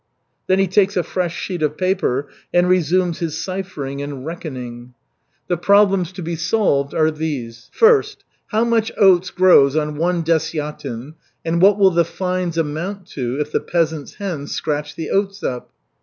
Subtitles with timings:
[0.47, 4.95] Then he takes a fresh sheet of paper and resumes his ciphering and reckoning.
[5.47, 11.13] The problems to be solved are these: First, how much oats grows on one desyatin
[11.45, 15.69] and what will the fines amount to if the peasants' hens scratch the oats up?